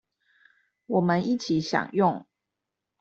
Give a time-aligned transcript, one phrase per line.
[0.87, 2.25] 我們一起享用